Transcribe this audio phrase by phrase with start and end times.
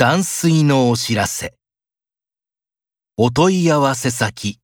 [0.00, 1.54] 断水のお知らせ。
[3.16, 4.60] お問い合わせ先、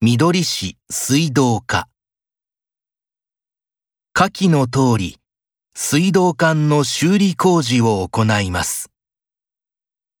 [0.00, 1.88] 緑市水道課。
[4.12, 5.20] 下記の通り、
[5.76, 8.90] 水道管の修理工事を行います。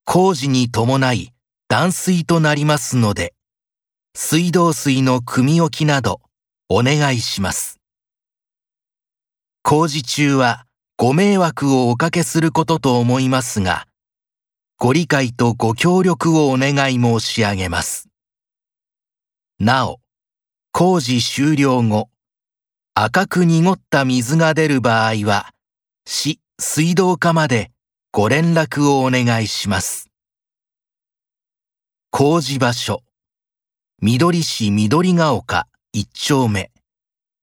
[0.04, 1.32] 工事に伴い
[1.66, 3.34] 断水となりますので、
[4.14, 6.20] 水道水の汲み置きなど
[6.68, 7.80] お願いします。
[9.64, 10.66] 工事中は
[10.96, 13.88] ご迷惑をおかけすることと思いますが、
[14.78, 18.10] ご理解とご協力をお願い申し上げます。
[19.58, 20.00] なお、
[20.70, 22.10] 工事終了後、
[22.92, 25.54] 赤く濁った水が出る場合は、
[26.04, 27.70] 市水道課まで
[28.12, 30.10] ご連絡をお願いします。
[32.10, 33.02] 工事場所、
[34.02, 36.70] 緑市緑が丘一丁目、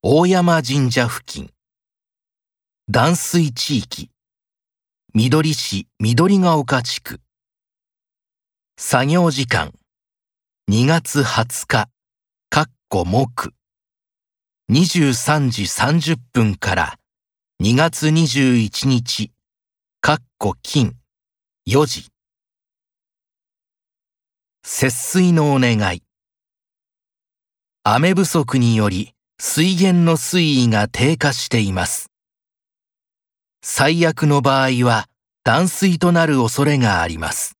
[0.03, 1.49] 大山神社付近。
[2.91, 4.11] 断水地域、
[5.15, 7.21] 緑市緑が丘地区。
[8.79, 9.71] 作業時間、
[10.71, 11.87] 2月20日、
[12.49, 13.53] かっこ木。
[14.71, 16.97] 23時30分から
[17.61, 19.31] 2月21日、
[20.01, 20.95] かっこ金、
[21.67, 22.09] 4時。
[24.65, 26.01] 節水のお願い。
[27.83, 32.12] 雨不足により水源の水位が低下しています。
[33.65, 35.07] 最悪の場合は
[35.45, 37.57] 断水となる恐れがあります。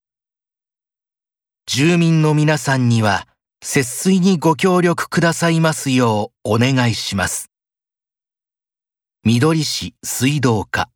[1.66, 3.26] 住民の皆さんには
[3.64, 7.50] 節水にご協力くださいますようお願いします。
[9.24, 10.90] 緑市水道課